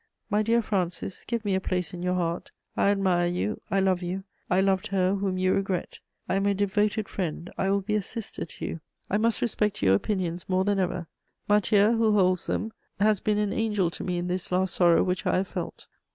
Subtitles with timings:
[0.31, 2.49] My dear Francis, give me a place in your heart.
[2.75, 5.99] I admire you, I love you, I loved her whom you regret.
[6.27, 8.79] I am a devoted friend, I will be a sister to you.
[9.11, 11.05] I must respect your opinions more than ever.
[11.47, 15.27] Matthieu, who holds them, has been an angel to me in this last sorrow which
[15.27, 15.85] I have felt.